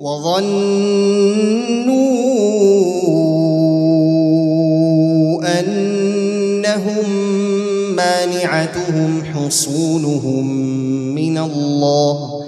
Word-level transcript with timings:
وظنوا 0.00 0.40
أنهم 5.60 7.10
مانعتهم 7.96 9.22
حصونهم 9.24 10.46
من 11.14 11.38
الله 11.38 12.40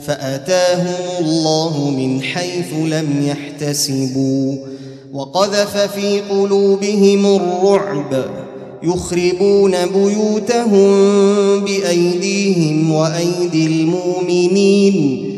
فأتاهم 0.00 1.24
الله 1.24 1.90
من 1.90 2.22
حيث 2.22 2.72
لم 2.74 3.26
يحتسبوا 3.26 4.56
وقذف 5.12 5.76
في 5.76 6.20
قلوبهم 6.20 7.26
الرعب 7.26 8.24
يخربون 8.82 9.74
بيوتهم 9.86 10.90
بأيديهم 11.64 12.92
وأيدي 12.92 13.66
المؤمنين 13.66 15.37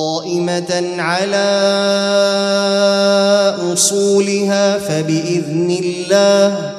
قائمة 0.21 1.01
على 1.01 1.49
أصولها 3.73 4.77
فبإذن 4.77 5.77
الله 5.83 6.71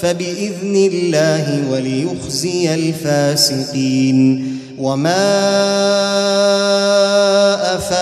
فبإذن 0.00 0.76
الله 0.92 1.70
وليخزي 1.70 2.74
الفاسقين. 2.74 4.46
وما 4.78 5.36
أفاء 7.76 8.00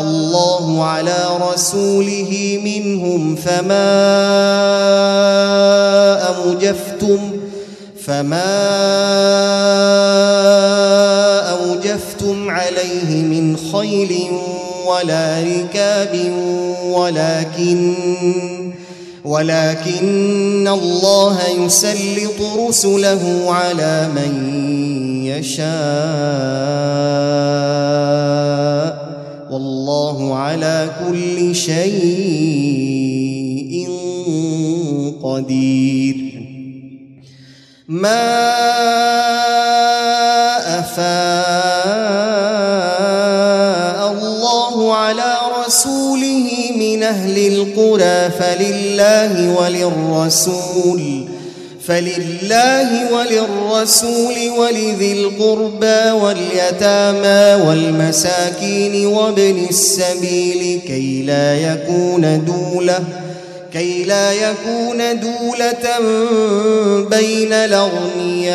الله 0.00 0.84
على 0.84 1.18
رسوله 1.52 2.60
منهم 2.64 3.36
فما 3.36 3.88
أوجفتم 6.26 7.32
فما 8.06 8.98
أوجفتم 11.88 12.50
عليه 12.50 13.22
من 13.22 13.56
خيل 13.56 14.16
ولا 14.86 15.42
ركاب 15.42 16.32
ولكن 16.84 17.94
ولكن 19.24 20.68
الله 20.68 21.38
يسلط 21.64 22.40
رسله 22.68 23.52
على 23.52 24.08
من 24.14 24.32
يشاء. 25.24 25.68
والله 29.50 30.36
على 30.36 30.90
كل 31.06 31.54
شيء 31.54 31.88
قدير. 35.22 36.16
ما 37.88 39.07
على 45.68 45.76
رسوله 45.76 46.48
من 46.76 47.02
أهل 47.02 47.38
القرى 47.52 48.30
فلله 48.38 49.54
وللرسول 49.60 51.24
فلله 51.86 53.12
وللرسول 53.12 54.34
ولذي 54.58 55.12
القربى 55.12 56.10
واليتامى 56.10 57.64
والمساكين 57.66 59.06
وابن 59.06 59.66
السبيل 59.70 60.80
كي 60.86 61.22
لا 61.22 61.54
يكون 61.54 62.44
دولة 62.44 62.98
كي 63.72 64.04
لا 64.04 64.32
يكون 64.32 64.98
دولة 65.20 65.98
بين 67.10 67.52
الأغنياء 67.52 68.52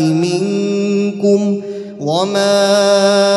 منكم 0.00 1.62
وما 2.00 3.36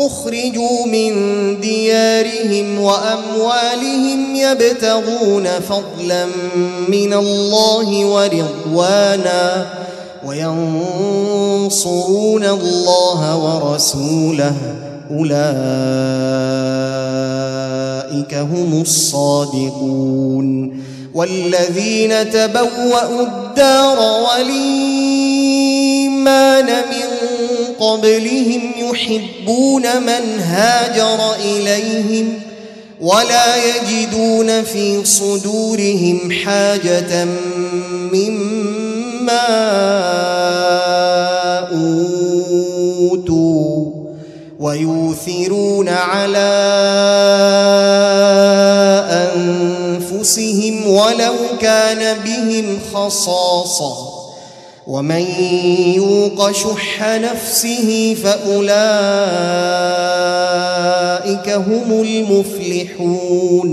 أخرجوا 0.00 0.86
من 0.86 1.12
ديارهم 1.60 2.80
وأموالهم 2.80 4.36
يبتغون 4.36 5.48
فضلا 5.68 6.26
من 6.88 7.12
الله 7.12 8.04
ورضوانا 8.04 9.66
وينصرون 10.26 12.44
الله 12.44 13.36
ورسوله. 13.36 14.54
أولئك 15.10 15.34
هم 18.34 18.80
الصادقون. 18.80 20.80
والذين 21.14 22.30
تبوأوا 22.30 23.22
الدار 23.22 23.98
والإيمان 24.22 25.46
من 26.66 27.09
قبلهم 27.80 28.72
يحبون 28.76 29.82
من 30.02 30.40
هاجر 30.40 31.34
إليهم 31.34 32.40
ولا 33.00 33.56
يجدون 33.56 34.62
في 34.62 35.04
صدورهم 35.04 36.32
حاجة 36.44 37.24
مما 38.12 39.48
أوتوا 41.72 43.60
ويوثرون 44.60 45.88
على 45.88 46.50
أنفسهم 49.10 50.86
ولو 50.86 51.34
كان 51.60 52.18
بهم 52.24 52.78
خصاصة. 52.94 54.09
ومن 54.90 55.24
يوق 55.96 56.50
شح 56.52 57.02
نفسه 57.02 58.16
فأولئك 58.24 58.70
هم 61.48 62.02
المفلحون. 62.02 63.70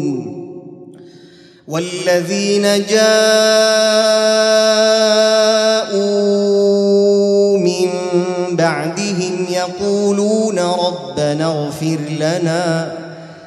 والذين 1.68 2.62
جاءوا 2.86 3.08
من 7.58 7.90
بعدهم 8.52 9.46
يقولون 9.50 10.60
ربنا 10.60 11.46
اغفر 11.46 11.98
لنا 12.20 12.97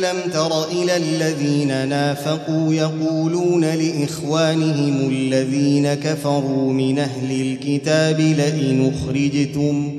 الم 0.00 0.30
تر 0.32 0.64
إلى 0.64 0.96
الذين 0.96 1.88
نافقوا 1.88 2.74
يقولون 2.74 3.64
لاخوانهم 3.64 5.08
الذين 5.10 5.94
كفروا 5.94 6.72
من 6.72 6.98
أهل 6.98 7.40
الكتاب 7.40 8.20
لئن 8.20 8.92
اخرجتم 8.94 9.98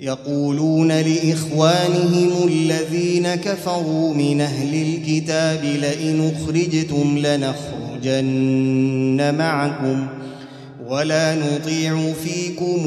يقولون 0.00 0.92
لاخوانهم 0.92 2.48
الذين 2.48 3.34
كفروا 3.34 4.14
من 4.14 4.40
أهل 4.40 4.82
الكتاب 4.82 5.64
لئن 5.64 6.32
اخرجتم 6.36 7.18
لنخرجن 7.18 8.54
معكم 9.38 10.06
ولا 10.88 11.34
نطيع 11.34 12.12
فيكم 12.12 12.86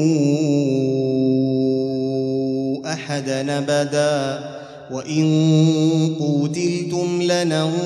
احدا 2.86 3.58
ابدا 3.58 4.58
وان 4.92 6.16
قوتلتم 6.18 7.22
لننصرنكم 7.22 7.78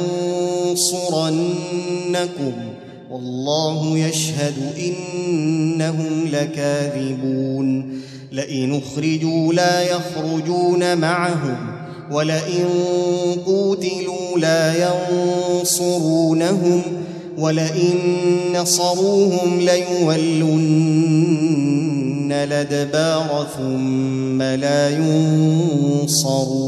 والله 3.10 3.98
يشهد 3.98 4.54
انهم 4.78 6.28
لكاذبون 6.32 8.00
لئن 8.32 8.74
اخرجوا 8.74 9.52
لا 9.52 9.82
يخرجون 9.82 10.98
معهم 10.98 11.56
ولئن 12.10 12.64
قوتلوا 13.46 14.38
لا 14.38 14.90
ينصرونهم 15.58 16.82
ولئن 17.38 17.98
نصروهم 18.54 19.60
ليولن 19.60 20.42
الأدبار 22.32 23.46
ثم 23.58 24.42
لا 24.42 24.90
ينصرون 26.00 26.62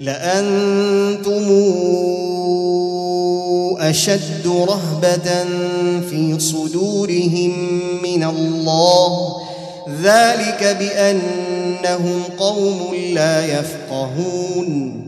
لأنتم 0.00 1.44
أشد 3.78 4.46
رهبة 4.46 5.44
في 6.10 6.38
صدورهم 6.38 7.52
من 8.02 8.24
الله 8.24 9.36
ذلك 10.02 10.76
بأنهم 10.80 12.22
قوم 12.38 12.94
لا 13.14 13.60
يفقهون 13.60 15.07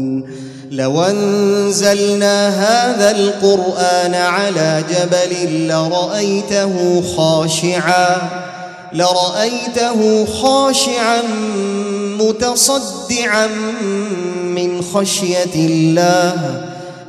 لو 0.71 1.03
انزلنا 1.03 2.49
هذا 2.49 3.11
القران 3.11 4.15
على 4.15 4.83
جبل 4.89 5.67
لرايته 5.67 7.03
خاشعا 7.17 8.17
لرايته 8.93 10.25
خاشعا 10.25 11.21
متصدعا 12.19 13.47
من 14.45 14.81
خشيه 14.81 15.55
الله 15.55 16.61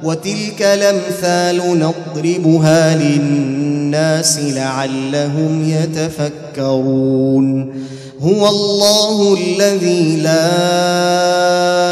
وتلك 0.03 0.63
الامثال 0.63 1.79
نضربها 1.79 2.97
للناس 2.97 4.39
لعلهم 4.39 5.71
يتفكرون. 5.71 7.83
هو 8.23 8.49
الله 8.49 9.39
الذي 9.39 10.17
لا 10.17 11.92